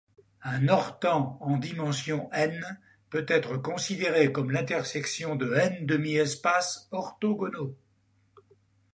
Un 0.41 0.67
orthant 0.69 1.37
en 1.41 1.57
dimension 1.59 2.27
n 2.33 2.59
peut 3.11 3.27
être 3.29 3.57
considéré 3.57 4.31
comme 4.33 4.49
l'Intersection 4.49 5.35
de 5.35 5.53
n 5.53 5.85
demi-espaces 5.85 6.87
orthogonaux. 6.89 7.77